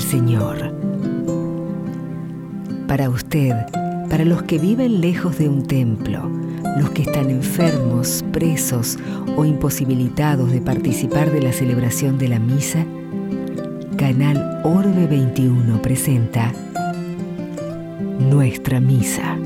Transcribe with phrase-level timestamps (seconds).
[0.00, 0.74] Señor.
[2.88, 3.54] Para usted,
[4.08, 6.28] para los que viven lejos de un templo,
[6.78, 8.98] los que están enfermos, presos
[9.36, 12.84] o imposibilitados de participar de la celebración de la misa,
[13.96, 16.52] Canal Orbe 21 presenta
[18.18, 19.36] Nuestra Misa.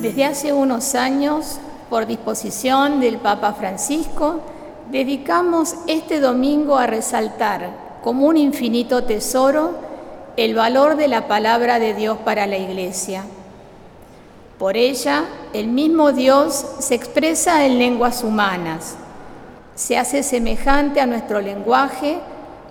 [0.00, 1.58] Desde hace unos años,
[1.90, 4.40] por disposición del Papa Francisco,
[4.94, 9.72] dedicamos este domingo a resaltar como un infinito tesoro
[10.36, 13.24] el valor de la palabra de Dios para la Iglesia.
[14.56, 18.94] Por ella, el mismo Dios se expresa en lenguas humanas,
[19.74, 22.20] se hace semejante a nuestro lenguaje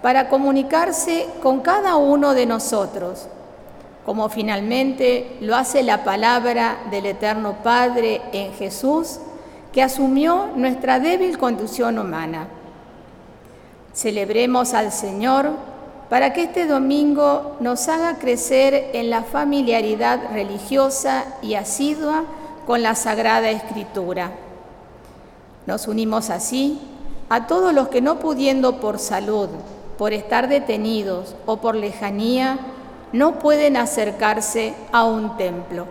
[0.01, 3.27] para comunicarse con cada uno de nosotros,
[4.05, 9.19] como finalmente lo hace la palabra del Eterno Padre en Jesús,
[9.73, 12.47] que asumió nuestra débil condición humana.
[13.93, 15.49] Celebremos al Señor
[16.09, 22.23] para que este domingo nos haga crecer en la familiaridad religiosa y asidua
[22.67, 24.31] con la Sagrada Escritura.
[25.65, 26.79] Nos unimos así
[27.29, 29.49] a todos los que no pudiendo por salud,
[29.97, 32.59] por estar detenidos o por lejanía,
[33.11, 35.87] no pueden acercarse a un templo.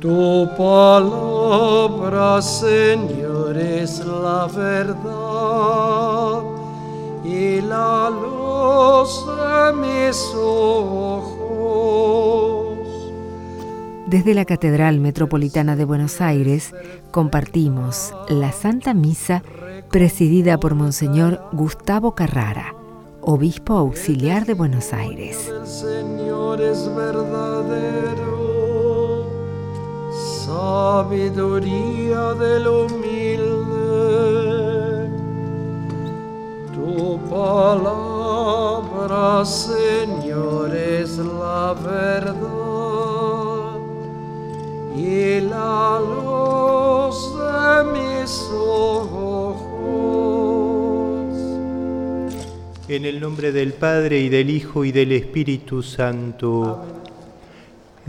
[0.00, 6.42] Tu palabra, Señor, es la verdad
[7.24, 11.38] y la luz de mis ojos.
[14.06, 16.72] Desde la Catedral Metropolitana de Buenos Aires
[17.10, 19.42] compartimos la Santa Misa
[19.90, 22.74] presidida por Monseñor Gustavo Carrara,
[23.20, 25.48] obispo auxiliar de Buenos Aires.
[25.48, 28.37] El Señor es verdadero,
[30.48, 33.48] sabiduría del humilde.
[36.74, 43.76] Tu palabra, Señor, es la verdad
[44.96, 49.56] y la luz de mis ojos.
[52.88, 56.86] En el nombre del Padre y del Hijo y del Espíritu Santo,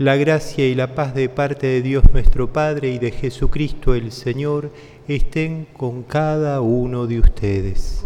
[0.00, 4.12] la gracia y la paz de parte de Dios nuestro Padre y de Jesucristo el
[4.12, 4.70] Señor
[5.06, 8.02] estén con cada uno de ustedes.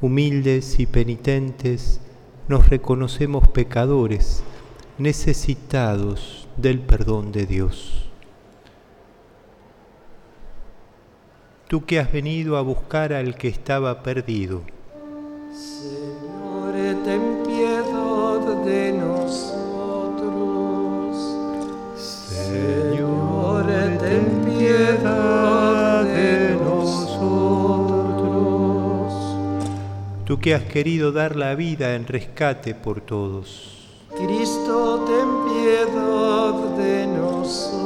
[0.00, 2.00] Humildes y penitentes,
[2.48, 4.42] nos reconocemos pecadores,
[4.96, 8.08] necesitados del perdón de Dios.
[11.68, 14.62] Tú que has venido a buscar al que estaba perdido,
[15.52, 16.72] Señor,
[17.04, 19.59] ten piedad de nosotros.
[22.50, 23.66] Señor,
[23.98, 27.50] ten piedad de nosotros.
[30.30, 33.80] tú que has querido dar la vida en rescate por todos.
[34.16, 37.80] Cristo, ten piedad de nosotros.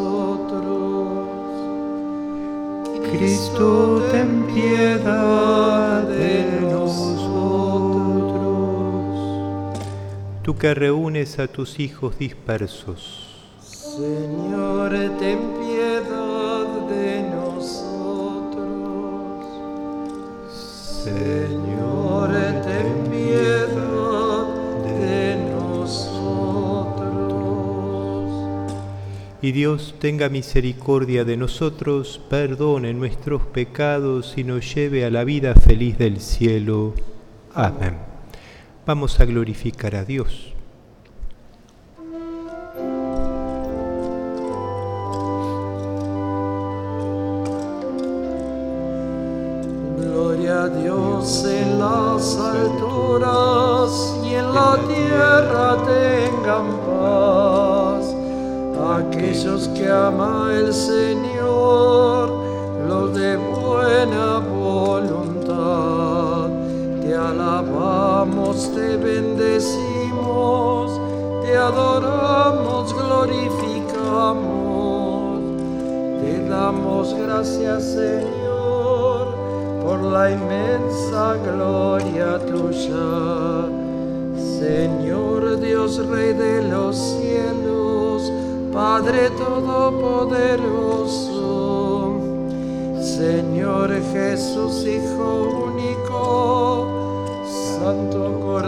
[3.10, 7.24] Cristo, ten piedad de nosotros.
[10.42, 13.23] Tú que reúnes a tus hijos dispersos.
[13.97, 14.91] Señor,
[15.21, 18.65] ten piedad de nosotros.
[20.50, 22.31] Señor,
[22.65, 24.47] ten piedad
[24.83, 26.25] de nosotros.
[29.41, 35.54] Y Dios tenga misericordia de nosotros, perdone nuestros pecados y nos lleve a la vida
[35.54, 36.94] feliz del cielo.
[37.54, 37.97] Amén.
[38.84, 40.53] Vamos a glorificar a Dios.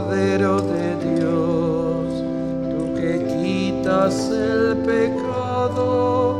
[0.06, 2.06] Cordero de Dios,
[2.70, 6.36] tú que quitas el pecado,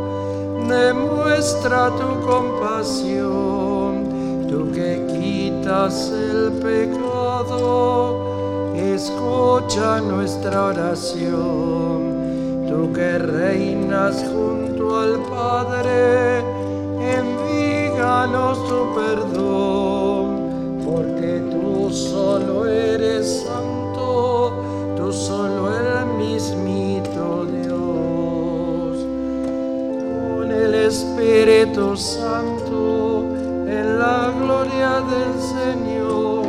[0.68, 4.06] demuestra tu compasión,
[4.48, 8.20] tú que quitas el pecado,
[8.76, 12.14] escucha nuestra oración,
[12.68, 16.44] tú que reinas junto al Padre,
[17.00, 19.65] envíganos tu perdón,
[21.86, 28.96] tú solo eres santo, tú solo el mismito Dios.
[30.36, 33.26] Con el Espíritu Santo,
[33.68, 36.44] en la gloria del Señor,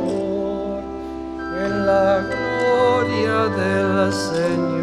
[1.65, 4.76] en la gloria del Señor.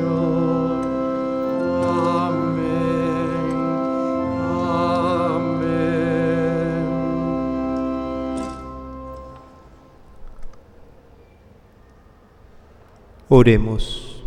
[13.37, 14.23] Oremos.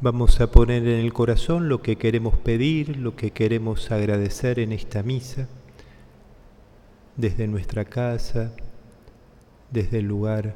[0.00, 4.70] Vamos a poner en el corazón lo que queremos pedir, lo que queremos agradecer en
[4.70, 5.48] esta misa,
[7.16, 8.52] desde nuestra casa,
[9.72, 10.54] desde el lugar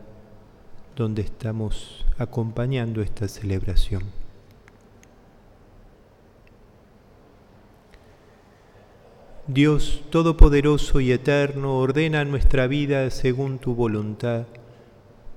[0.95, 4.05] donde estamos acompañando esta celebración.
[9.49, 14.47] Dios Todopoderoso y Eterno, ordena nuestra vida según tu voluntad,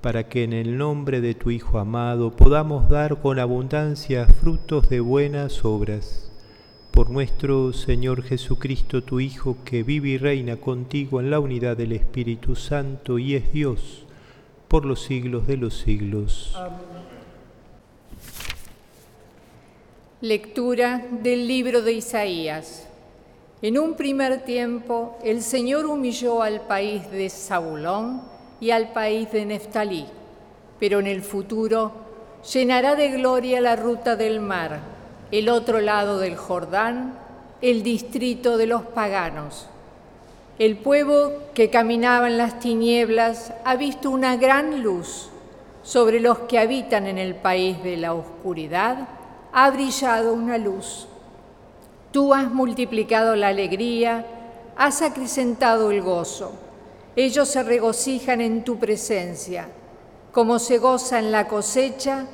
[0.00, 5.00] para que en el nombre de tu Hijo amado podamos dar con abundancia frutos de
[5.00, 6.30] buenas obras.
[6.92, 11.92] Por nuestro Señor Jesucristo, tu Hijo, que vive y reina contigo en la unidad del
[11.92, 14.04] Espíritu Santo y es Dios
[14.68, 16.56] por los siglos de los siglos.
[20.20, 22.88] Lectura del libro de Isaías.
[23.62, 29.44] En un primer tiempo, el Señor humilló al país de Zabulón y al país de
[29.44, 30.06] Neftalí,
[30.78, 31.92] pero en el futuro
[32.52, 34.80] llenará de gloria la ruta del mar,
[35.30, 37.14] el otro lado del Jordán,
[37.60, 39.66] el distrito de los paganos.
[40.58, 45.30] El pueblo que caminaba en las tinieblas ha visto una gran luz.
[45.84, 49.08] Sobre los que habitan en el país de la oscuridad
[49.52, 51.06] ha brillado una luz.
[52.10, 54.26] Tú has multiplicado la alegría,
[54.76, 56.52] has acrecentado el gozo.
[57.18, 59.68] Ellos se regocijan en tu presencia,
[60.30, 62.26] como se goza en la cosecha,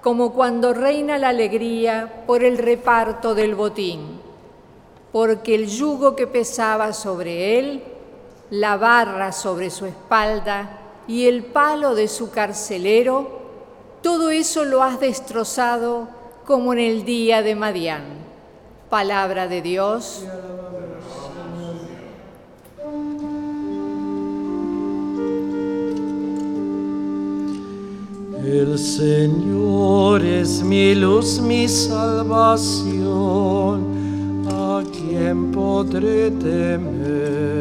[0.00, 4.18] como cuando reina la alegría por el reparto del botín.
[5.12, 7.84] Porque el yugo que pesaba sobre él,
[8.48, 13.40] la barra sobre su espalda y el palo de su carcelero,
[14.00, 16.08] todo eso lo has destrozado
[16.46, 18.04] como en el día de Madián.
[18.88, 20.24] Palabra de Dios.
[28.44, 32.96] El Señor es mi luz, mi salvación,
[34.48, 37.60] ¿a quién podré temer?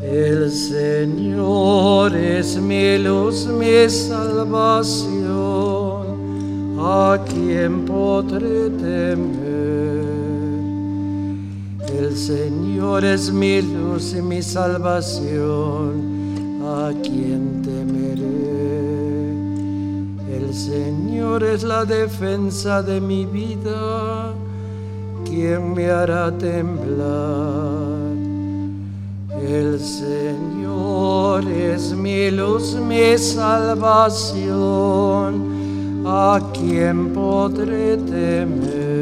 [0.00, 5.18] El Señor es mi luz, mi salvación,
[6.78, 10.00] ¿a quién podré temer?
[11.98, 16.19] El Señor es mi luz y mi salvación,
[16.70, 18.30] ¿a quién temeré?
[20.36, 24.32] El Señor es la defensa de mi vida,
[25.24, 28.10] ¿quién me hará temblar?
[29.42, 34.44] El Señor es mi luz, mi salvación,
[36.06, 39.00] ¿a quién podré temer?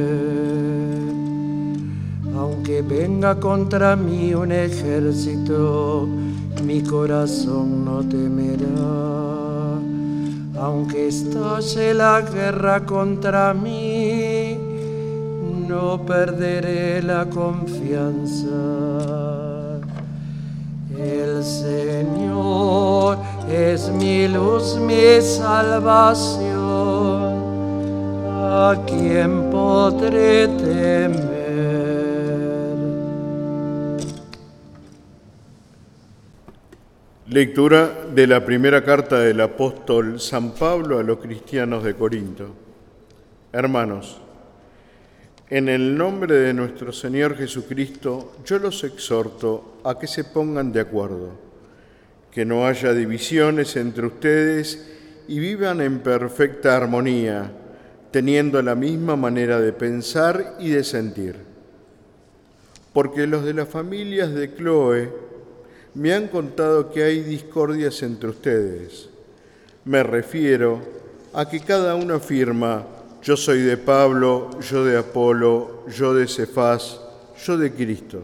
[2.34, 6.08] Aunque venga contra mí un ejército,
[6.62, 8.66] mi corazón no temerá.
[10.60, 14.56] Aunque estalle la guerra contra mí,
[15.68, 18.46] no perderé la confianza.
[20.98, 26.58] El Señor es mi luz, mi salvación.
[28.50, 31.37] ¿A quién podré temer?
[37.30, 42.54] Lectura de la primera carta del apóstol San Pablo a los cristianos de Corinto.
[43.52, 44.18] Hermanos,
[45.50, 50.80] en el nombre de nuestro Señor Jesucristo, yo los exhorto a que se pongan de
[50.80, 51.32] acuerdo,
[52.32, 54.90] que no haya divisiones entre ustedes
[55.28, 57.52] y vivan en perfecta armonía,
[58.10, 61.36] teniendo la misma manera de pensar y de sentir.
[62.94, 65.27] Porque los de las familias de Chloe
[65.98, 69.08] me han contado que hay discordias entre ustedes.
[69.84, 70.80] Me refiero
[71.32, 72.86] a que cada uno afirma,
[73.20, 77.00] yo soy de Pablo, yo de Apolo, yo de Cefás,
[77.44, 78.22] yo de Cristo.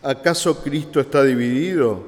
[0.00, 2.00] ¿Acaso Cristo está dividido?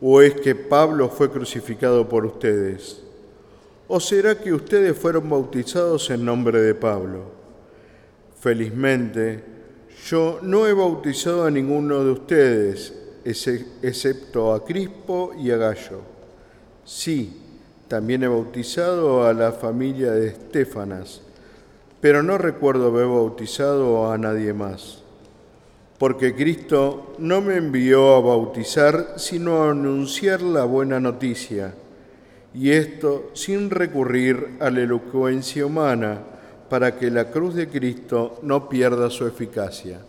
[0.00, 3.02] ¿O es que Pablo fue crucificado por ustedes?
[3.88, 7.24] ¿O será que ustedes fueron bautizados en nombre de Pablo?
[8.40, 9.55] Felizmente,
[10.04, 12.92] yo no he bautizado a ninguno de ustedes,
[13.24, 16.00] excepto a Crispo y a Gallo.
[16.84, 17.42] Sí,
[17.88, 21.22] también he bautizado a la familia de Estefanas,
[22.00, 25.02] pero no recuerdo haber bautizado a nadie más
[25.98, 31.74] porque Cristo no me envió a bautizar, sino a anunciar la buena noticia,
[32.54, 36.20] y esto sin recurrir a la elocuencia humana,
[36.68, 40.00] para que la cruz de Cristo no pierda su eficacia.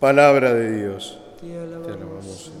[0.00, 1.18] Palabra de Dios.
[1.40, 2.52] Te alabamos,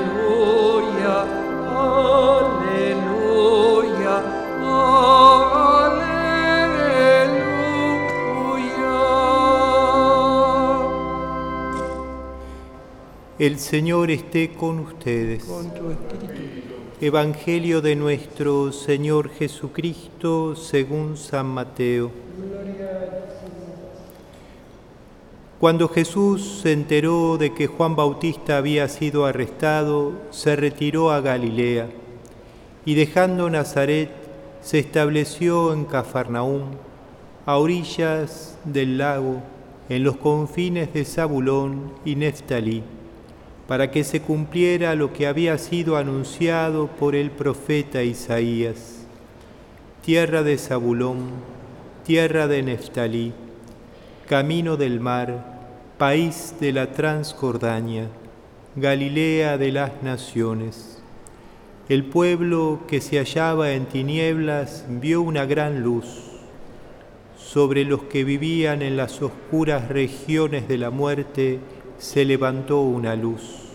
[2.51, 2.99] aleluya,
[5.81, 6.29] aleluya.
[13.39, 15.45] El Señor esté con ustedes.
[15.45, 16.68] Con tu espíritu.
[17.01, 22.11] Evangelio de nuestro Señor Jesucristo según San Mateo.
[25.61, 31.89] Cuando Jesús se enteró de que Juan Bautista había sido arrestado, se retiró a Galilea
[32.85, 34.11] y dejando Nazaret
[34.61, 36.65] se estableció en Cafarnaúm,
[37.47, 39.41] a orillas del lago,
[39.89, 42.83] en los confines de Zabulón y Neftalí
[43.69, 49.07] para que se cumpliera lo que había sido anunciado por el profeta Isaías.
[50.03, 51.33] Tierra de Zabulón,
[52.03, 53.35] tierra de Neftalí,
[54.27, 55.59] camino del mar,
[55.99, 58.09] país de la Transjordania,
[58.75, 61.03] Galilea de las naciones.
[61.91, 66.07] El pueblo que se hallaba en tinieblas vio una gran luz.
[67.37, 71.61] Sobre los que vivían en las oscuras regiones de la muerte,
[71.99, 73.69] se levantó una luz.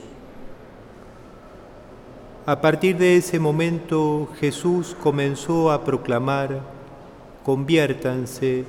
[2.46, 6.62] A partir de ese momento Jesús comenzó a proclamar,
[7.46, 8.66] conviértanse,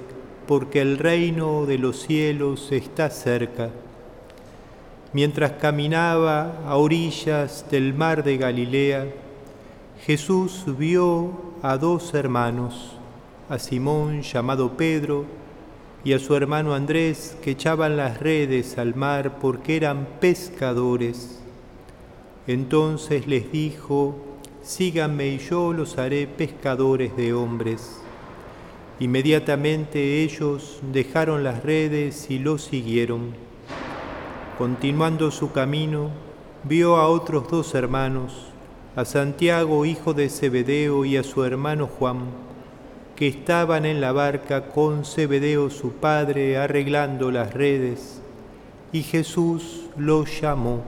[0.46, 3.70] porque el reino de los cielos está cerca.
[5.12, 9.06] Mientras caminaba a orillas del mar de Galilea,
[10.04, 12.92] Jesús vio a dos hermanos,
[13.49, 15.25] a Simón llamado Pedro,
[16.04, 21.40] y a su hermano Andrés que echaban las redes al mar porque eran pescadores.
[22.46, 24.14] Entonces les dijo,
[24.62, 28.00] síganme y yo los haré pescadores de hombres.
[29.00, 33.34] Inmediatamente ellos dejaron las redes y lo siguieron.
[34.58, 36.11] Continuando su camino,
[36.64, 38.49] vio a otros dos hermanos,
[38.94, 42.53] a Santiago, hijo de Zebedeo, y a su hermano Juan
[43.16, 48.21] que estaban en la barca con Zebedeo su padre arreglando las redes,
[48.92, 50.83] y Jesús los llamó.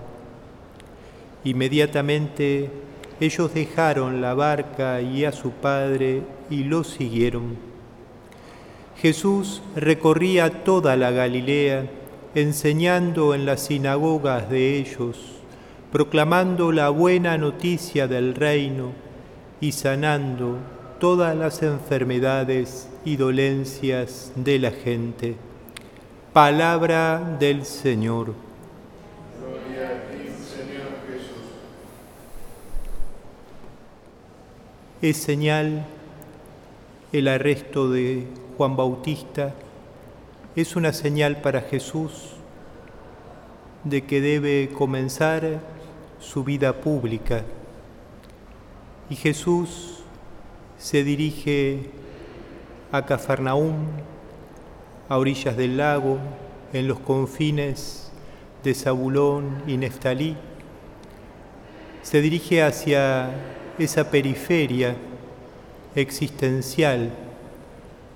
[1.44, 2.70] Inmediatamente
[3.20, 7.56] ellos dejaron la barca y a su padre y lo siguieron.
[9.00, 11.86] Jesús recorría toda la Galilea,
[12.34, 15.36] enseñando en las sinagogas de ellos,
[15.92, 18.92] proclamando la buena noticia del reino
[19.60, 20.58] y sanando
[20.98, 25.36] todas las enfermedades y dolencias de la gente.
[26.32, 28.34] Palabra del Señor.
[29.38, 31.42] Gloria a ti, Señor Jesús.
[35.02, 35.86] Es señal
[37.12, 38.26] el arresto de
[38.56, 39.54] Juan Bautista,
[40.54, 42.32] es una señal para Jesús
[43.84, 45.60] de que debe comenzar
[46.18, 47.44] su vida pública.
[49.10, 49.95] Y Jesús
[50.78, 51.80] se dirige
[52.92, 53.74] a Cafarnaúm,
[55.08, 56.18] a orillas del lago,
[56.72, 58.12] en los confines
[58.62, 60.36] de Zabulón y Neftalí.
[62.02, 63.30] Se dirige hacia
[63.78, 64.96] esa periferia
[65.94, 67.10] existencial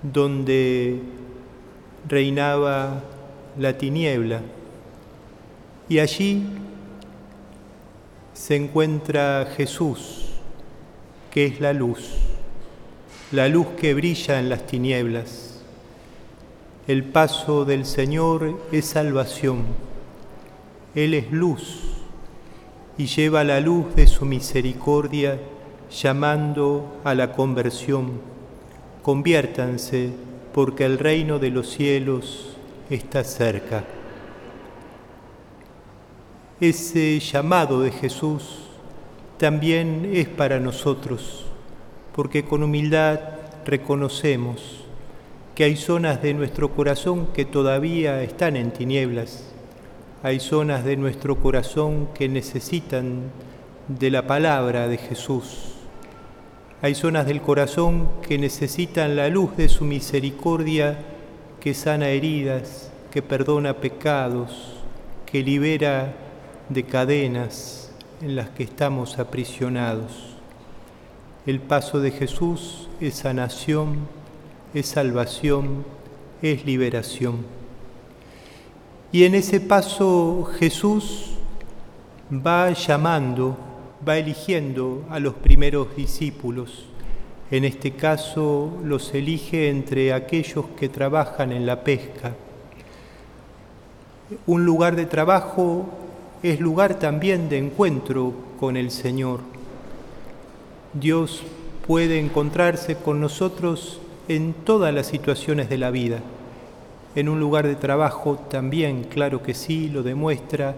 [0.01, 0.99] donde
[2.07, 3.03] reinaba
[3.57, 4.41] la tiniebla.
[5.89, 6.43] Y allí
[8.33, 10.29] se encuentra Jesús,
[11.31, 12.30] que es la luz,
[13.31, 15.61] la luz que brilla en las tinieblas.
[16.85, 19.63] El paso del Señor es salvación.
[20.95, 21.79] Él es luz
[22.97, 25.39] y lleva la luz de su misericordia
[25.89, 28.19] llamando a la conversión.
[29.01, 30.11] Conviértanse
[30.53, 32.57] porque el reino de los cielos
[32.89, 33.85] está cerca.
[36.59, 38.67] Ese llamado de Jesús
[39.37, 41.45] también es para nosotros,
[42.15, 43.19] porque con humildad
[43.65, 44.85] reconocemos
[45.55, 49.43] que hay zonas de nuestro corazón que todavía están en tinieblas,
[50.23, 53.31] hay zonas de nuestro corazón que necesitan
[53.87, 55.73] de la palabra de Jesús,
[56.81, 60.97] hay zonas del corazón que necesitan la luz de su misericordia
[61.59, 64.77] que sana heridas, que perdona pecados,
[65.25, 66.15] que libera
[66.69, 67.91] de cadenas
[68.21, 70.30] en las que estamos aprisionados.
[71.47, 74.07] El paso de Jesús es sanación,
[74.75, 75.83] es salvación,
[76.43, 77.37] es liberación.
[79.11, 81.31] Y en ese paso Jesús
[82.31, 83.57] va llamando,
[84.07, 86.85] va eligiendo a los primeros discípulos.
[87.49, 92.35] En este caso los elige entre aquellos que trabajan en la pesca.
[94.45, 95.89] Un lugar de trabajo
[96.43, 99.39] es lugar también de encuentro con el Señor.
[100.93, 101.43] Dios
[101.87, 106.19] puede encontrarse con nosotros en todas las situaciones de la vida.
[107.15, 110.75] En un lugar de trabajo también, claro que sí, lo demuestra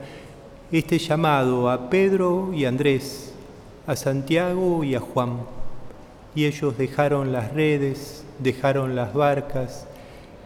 [0.72, 3.34] este llamado a Pedro y Andrés,
[3.88, 5.38] a Santiago y a Juan.
[6.36, 9.88] Y ellos dejaron las redes, dejaron las barcas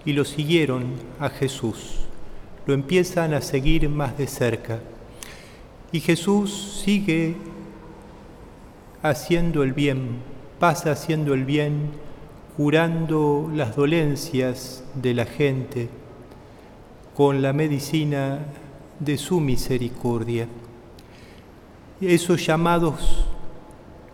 [0.05, 0.85] y lo siguieron
[1.19, 1.99] a Jesús.
[2.65, 4.79] Lo empiezan a seguir más de cerca.
[5.91, 7.35] Y Jesús sigue
[9.01, 10.17] haciendo el bien,
[10.59, 11.91] pasa haciendo el bien,
[12.55, 15.89] curando las dolencias de la gente
[17.15, 18.39] con la medicina
[18.99, 20.47] de su misericordia.
[22.01, 23.25] Esos llamados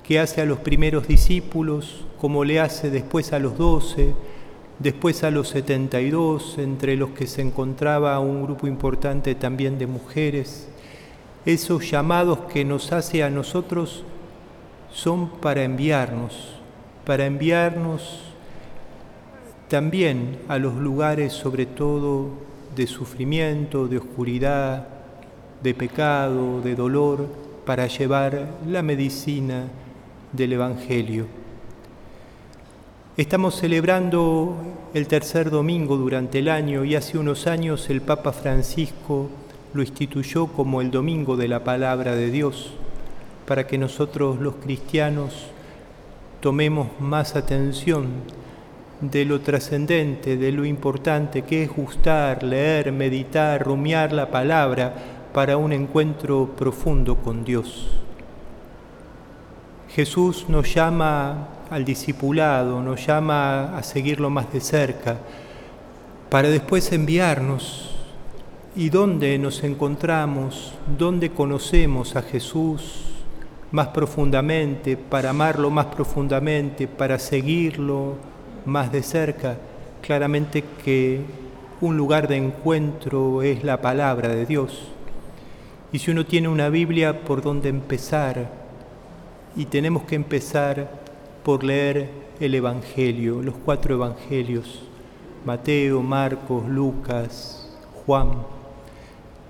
[0.04, 4.14] que hace a los primeros discípulos, como le hace después a los doce,
[4.80, 9.78] después a los setenta y dos, entre los que se encontraba un grupo importante también
[9.78, 10.68] de mujeres,
[11.46, 14.04] esos llamados que nos hace a nosotros
[14.94, 16.56] son para enviarnos,
[17.06, 18.22] para enviarnos
[19.68, 22.30] también a los lugares sobre todo
[22.76, 24.88] de sufrimiento, de oscuridad,
[25.62, 27.28] de pecado, de dolor,
[27.66, 29.66] para llevar la medicina
[30.32, 31.26] del Evangelio.
[33.16, 34.56] Estamos celebrando
[34.94, 39.30] el tercer domingo durante el año y hace unos años el Papa Francisco
[39.74, 42.74] lo instituyó como el domingo de la palabra de Dios,
[43.46, 45.48] para que nosotros los cristianos
[46.40, 48.08] tomemos más atención
[49.02, 54.94] de lo trascendente, de lo importante que es gustar, leer, meditar, rumiar la palabra
[55.34, 57.90] para un encuentro profundo con Dios.
[59.90, 65.18] Jesús nos llama al discipulado, nos llama a seguirlo más de cerca,
[66.30, 67.90] para después enviarnos.
[68.76, 73.13] Y dónde nos encontramos, dónde conocemos a Jesús
[73.74, 78.18] más profundamente, para amarlo más profundamente, para seguirlo
[78.66, 79.58] más de cerca,
[80.04, 81.22] claramente que
[81.82, 84.90] un lugar de encuentro es la palabra de Dios.
[85.92, 88.48] Y si uno tiene una Biblia, ¿por dónde empezar?
[89.56, 90.92] Y tenemos que empezar
[91.44, 94.84] por leer el Evangelio, los cuatro Evangelios,
[95.46, 98.34] Mateo, Marcos, Lucas, Juan.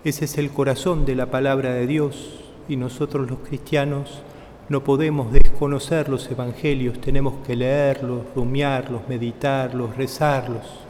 [0.06, 4.22] Ese es el corazón de la palabra de Dios y nosotros los cristianos
[4.70, 10.84] no podemos desconocer los evangelios, tenemos que leerlos, rumiarlos, meditarlos, rezarlos.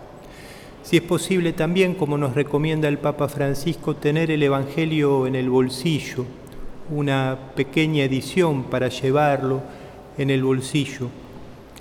[0.84, 5.50] Si es posible también, como nos recomienda el Papa Francisco, tener el Evangelio en el
[5.50, 6.26] bolsillo,
[6.92, 9.62] una pequeña edición para llevarlo
[10.18, 11.08] en el bolsillo.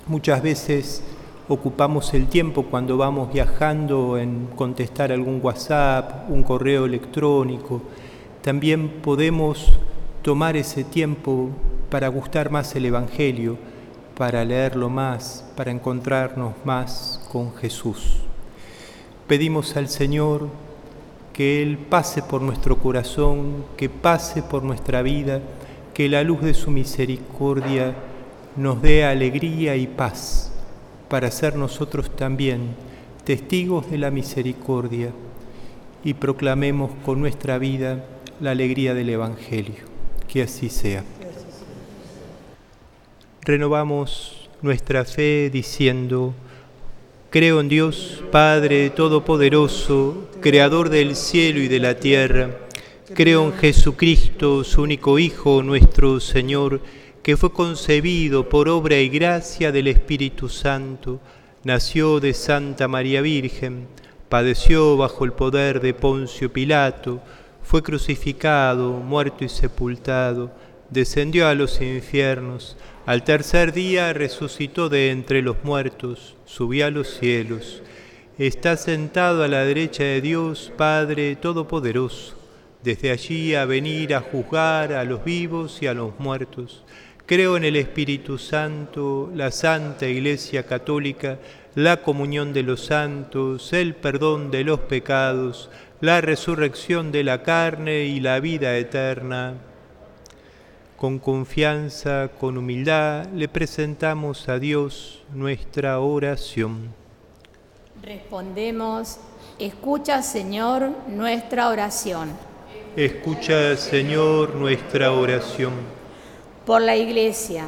[0.07, 1.03] Muchas veces
[1.49, 7.81] ocupamos el tiempo cuando vamos viajando en contestar algún WhatsApp, un correo electrónico.
[8.43, 9.71] También podemos
[10.21, 11.49] tomar ese tiempo
[11.89, 13.57] para gustar más el Evangelio,
[14.17, 18.17] para leerlo más, para encontrarnos más con Jesús.
[19.29, 20.49] pedimos al Señor
[21.31, 25.39] que Él pase por nuestro corazón, que pase por nuestra vida,
[25.93, 27.95] que la luz de su misericordia
[28.57, 30.51] nos dé alegría y paz
[31.07, 32.75] para ser nosotros también
[33.23, 35.11] testigos de la misericordia
[36.03, 38.03] y proclamemos con nuestra vida
[38.43, 39.85] la alegría del Evangelio.
[40.27, 41.05] Que así sea.
[43.41, 46.33] Renovamos nuestra fe diciendo,
[47.29, 52.49] Creo en Dios, Padre Todopoderoso, Creador del cielo y de la tierra.
[53.13, 56.81] Creo en Jesucristo, su único Hijo, nuestro Señor,
[57.23, 61.21] que fue concebido por obra y gracia del Espíritu Santo,
[61.63, 63.87] nació de Santa María Virgen,
[64.27, 67.21] padeció bajo el poder de Poncio Pilato,
[67.63, 70.51] fue crucificado, muerto y sepultado,
[70.89, 77.09] descendió a los infiernos, al tercer día resucitó de entre los muertos, subió a los
[77.09, 77.81] cielos,
[78.37, 82.35] está sentado a la derecha de Dios Padre Todopoderoso,
[82.83, 86.83] desde allí a venir a juzgar a los vivos y a los muertos.
[87.25, 91.39] Creo en el Espíritu Santo, la Santa Iglesia Católica,
[91.75, 95.69] la comunión de los santos, el perdón de los pecados,
[96.03, 99.53] la resurrección de la carne y la vida eterna
[100.97, 106.93] con confianza, con humildad, le presentamos a Dios nuestra oración.
[108.01, 109.17] Respondemos,
[109.57, 112.31] escucha Señor nuestra oración.
[112.97, 115.71] Escucha Señor nuestra oración.
[116.65, 117.63] Por la Iglesia,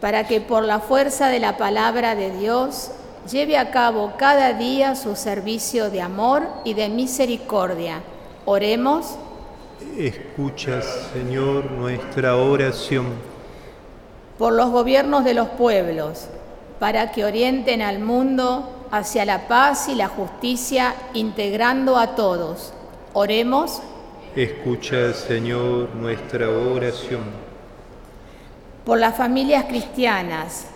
[0.00, 2.90] para que por la fuerza de la palabra de Dios
[3.30, 8.00] lleve a cabo cada día su servicio de amor y de misericordia.
[8.44, 9.16] Oremos
[9.98, 13.06] Escucha, Señor, nuestra oración.
[14.38, 16.28] Por los gobiernos de los pueblos,
[16.78, 22.72] para que orienten al mundo hacia la paz y la justicia, integrando a todos.
[23.14, 23.80] Oremos.
[24.34, 27.22] Escucha, Señor, nuestra oración.
[28.84, 30.66] Por las familias cristianas,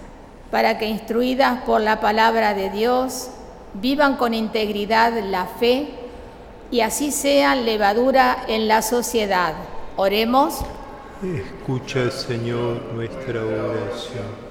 [0.50, 3.30] para que instruidas por la palabra de Dios,
[3.74, 5.88] vivan con integridad la fe
[6.70, 9.54] y así sean levadura en la sociedad.
[9.96, 10.60] Oremos.
[11.22, 14.50] Escucha, Señor, nuestra oración.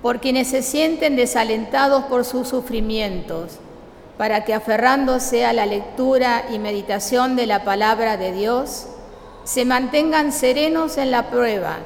[0.00, 3.58] Por quienes se sienten desalentados por sus sufrimientos,
[4.18, 8.86] para que aferrándose a la lectura y meditación de la palabra de Dios,
[9.44, 11.78] se mantengan serenos en la prueba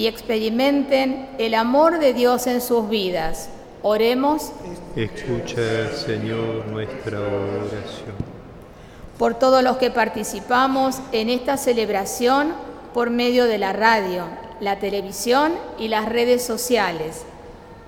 [0.00, 3.50] y experimenten el amor de Dios en sus vidas.
[3.82, 4.50] Oremos.
[4.96, 8.30] Escucha, Señor, nuestra oración
[9.18, 12.54] por todos los que participamos en esta celebración
[12.94, 14.24] por medio de la radio,
[14.60, 17.26] la televisión y las redes sociales,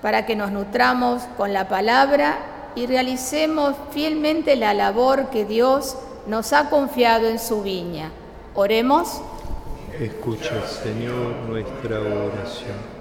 [0.03, 2.37] para que nos nutramos con la palabra
[2.75, 5.97] y realicemos fielmente la labor que Dios
[6.27, 8.11] nos ha confiado en su viña.
[8.53, 9.19] Oremos.
[9.99, 12.93] Escucha, Señor, nuestra oración.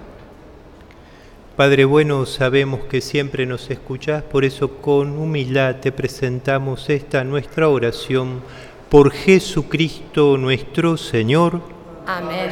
[1.57, 7.69] Padre bueno, sabemos que siempre nos escuchás, por eso con humildad te presentamos esta nuestra
[7.69, 8.43] oración
[8.91, 11.63] por Jesucristo nuestro Señor.
[12.07, 12.51] Amén.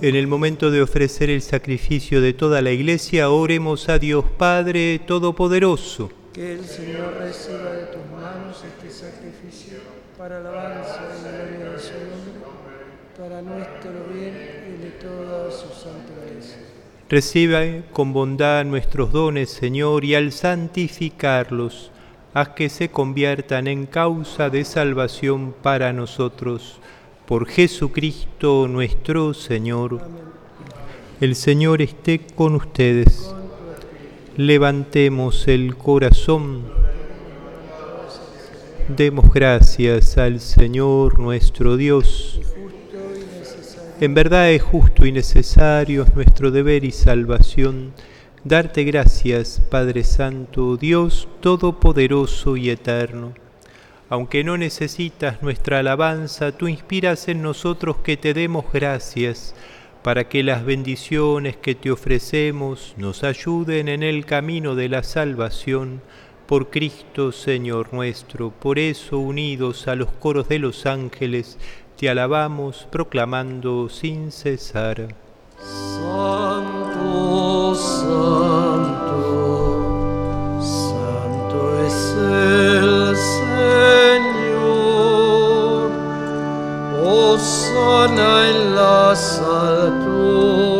[0.00, 4.98] En el momento de ofrecer el sacrificio de toda la iglesia, oremos a Dios Padre
[5.06, 6.10] Todopoderoso.
[6.32, 11.94] Que el Señor reciba de tus manos este sacrificio para alabanza y gloria de su
[11.94, 12.76] nombre,
[13.16, 14.34] para nuestro bien
[14.68, 16.58] y de toda su santa iglesia.
[17.08, 17.60] Reciba
[17.94, 21.90] con bondad nuestros dones, Señor, y al santificarlos,
[22.34, 26.80] haz que se conviertan en causa de salvación para nosotros.
[27.24, 30.02] Por Jesucristo nuestro Señor.
[31.22, 33.34] El Señor esté con ustedes.
[34.36, 36.89] Levantemos el corazón.
[38.96, 42.40] Demos gracias al Señor nuestro Dios.
[44.00, 47.92] En verdad es justo y necesario, es nuestro deber y salvación,
[48.42, 53.32] darte gracias, Padre Santo, Dios Todopoderoso y Eterno.
[54.08, 59.54] Aunque no necesitas nuestra alabanza, tú inspiras en nosotros que te demos gracias,
[60.02, 66.02] para que las bendiciones que te ofrecemos nos ayuden en el camino de la salvación.
[66.50, 71.56] Por Cristo, Señor nuestro, por eso, unidos a los coros de los ángeles,
[71.96, 75.14] te alabamos proclamando sin cesar.
[75.62, 76.96] Santo,
[77.76, 78.98] santo,
[80.60, 84.70] santo es el Señor.
[87.00, 90.79] Oh, sana en las alturas.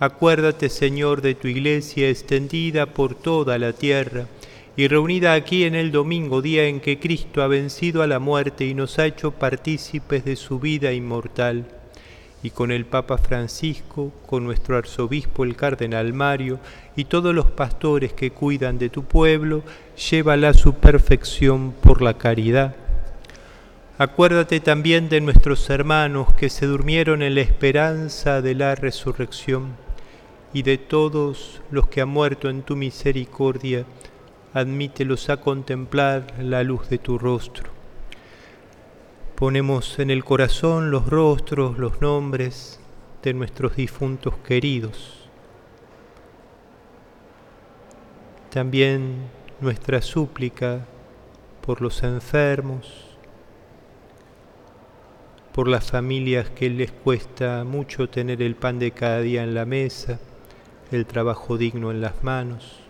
[0.00, 4.24] Acuérdate, Señor, de tu iglesia extendida por toda la tierra
[4.74, 8.64] y reunida aquí en el domingo, día en que Cristo ha vencido a la muerte
[8.64, 11.66] y nos ha hecho partícipes de su vida inmortal.
[12.42, 16.60] Y con el Papa Francisco, con nuestro arzobispo el Cardenal Mario
[16.96, 19.62] y todos los pastores que cuidan de tu pueblo,
[20.10, 22.74] llévala a su perfección por la caridad
[24.00, 29.74] Acuérdate también de nuestros hermanos que se durmieron en la esperanza de la resurrección
[30.52, 33.84] y de todos los que han muerto en tu misericordia,
[34.52, 37.70] admítelos a contemplar la luz de tu rostro.
[39.36, 42.80] Ponemos en el corazón los rostros, los nombres
[43.22, 45.28] de nuestros difuntos queridos.
[48.50, 49.28] También
[49.60, 50.84] nuestra súplica
[51.60, 53.16] por los enfermos,
[55.52, 59.64] por las familias que les cuesta mucho tener el pan de cada día en la
[59.64, 60.18] mesa,
[60.90, 62.80] el trabajo digno en las manos,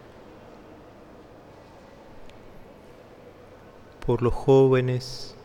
[4.06, 5.36] por los jóvenes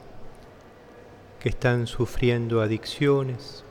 [1.39, 3.63] que están sufriendo adicciones.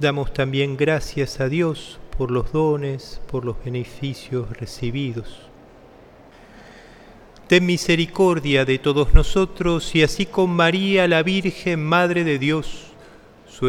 [0.00, 5.48] Damos también gracias a Dios por los dones, por los beneficios recibidos.
[7.46, 12.86] Ten misericordia de todos nosotros y así con María la Virgen, Madre de Dios,
[13.46, 13.68] su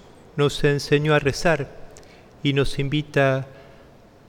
[0.35, 1.67] nos enseñó a rezar
[2.43, 3.47] y nos invita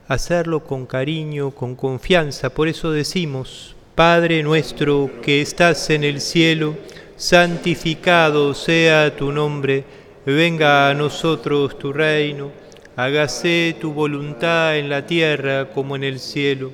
[0.07, 2.49] a hacerlo con cariño, con confianza.
[2.49, 6.75] Por eso decimos, Padre nuestro que estás en el cielo,
[7.15, 9.83] santificado sea tu nombre,
[10.25, 12.51] venga a nosotros tu reino,
[12.95, 16.71] hágase tu voluntad en la tierra como en el cielo.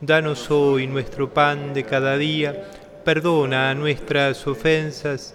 [0.00, 2.68] Danos hoy nuestro pan de cada día,
[3.04, 5.34] perdona nuestras ofensas,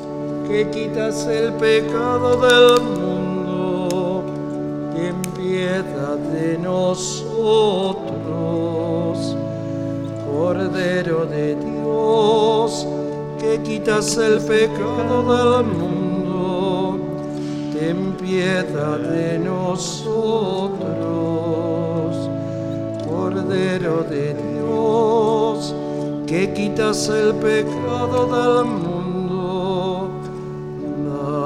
[0.47, 4.23] que quitas el pecado del mundo,
[4.95, 8.15] ten piedad de nosotros.
[10.25, 12.87] Cordero de Dios,
[13.39, 15.94] que quitas el pecado del mundo,
[17.79, 20.85] ten piedad de nosotros.
[23.05, 25.75] Cordero de Dios,
[26.25, 30.09] que quitas el pecado del mundo,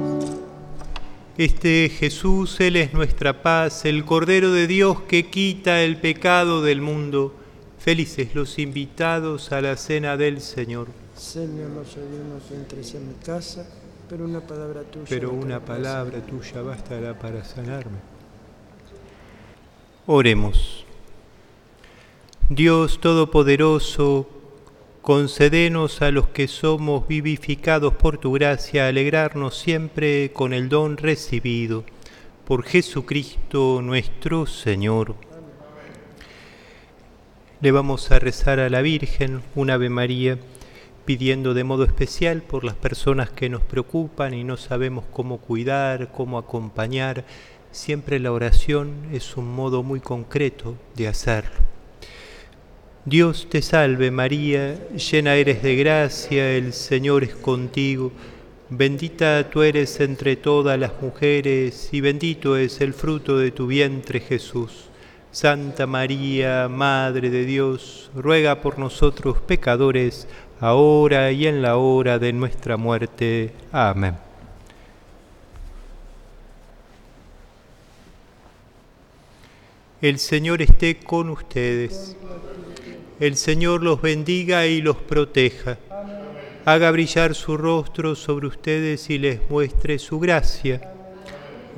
[1.38, 6.80] Este Jesús, Él es nuestra paz, el Cordero de Dios que quita el pecado del
[6.82, 7.36] mundo.
[7.80, 11.05] Felices los invitados a la cena del Señor.
[11.16, 13.66] Señor, no soy digno que entres en mi casa,
[14.10, 15.06] pero una palabra tuya.
[15.08, 17.98] Pero una palabra tuya bastará para sanarme.
[20.08, 20.86] Oremos.
[22.50, 24.28] Dios Todopoderoso,
[25.02, 31.86] concédenos a los que somos vivificados por tu gracia alegrarnos siempre con el don recibido.
[32.46, 35.16] Por Jesucristo nuestro Señor.
[37.62, 40.38] Le vamos a rezar a la Virgen un Ave María,
[41.06, 46.12] pidiendo de modo especial por las personas que nos preocupan y no sabemos cómo cuidar,
[46.12, 47.24] cómo acompañar.
[47.72, 51.66] Siempre la oración es un modo muy concreto de hacerlo.
[53.06, 58.12] Dios te salve María, llena eres de gracia, el Señor es contigo.
[58.72, 64.20] Bendita tú eres entre todas las mujeres y bendito es el fruto de tu vientre
[64.20, 64.90] Jesús.
[65.36, 72.34] Santa María, Madre de Dios, ruega por nosotros pecadores, ahora y en la hora de
[72.34, 73.54] nuestra muerte.
[73.72, 74.16] Amén.
[80.02, 82.16] El Señor esté con ustedes.
[83.20, 85.78] El Señor los bendiga y los proteja.
[86.66, 90.82] Haga brillar su rostro sobre ustedes y les muestre su gracia.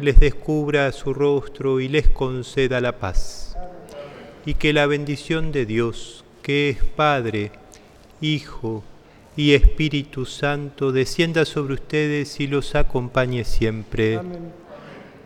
[0.01, 3.55] Les descubra su rostro y les conceda la paz.
[4.45, 7.51] Y que la bendición de Dios, que es Padre,
[8.21, 8.83] Hijo
[9.35, 14.17] y Espíritu Santo, descienda sobre ustedes y los acompañe siempre.
[14.17, 14.51] Amén.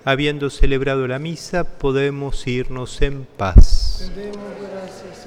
[0.03, 4.11] Habiendo celebrado la misa, podemos irnos en paz.
[4.15, 5.20] Demos gracias.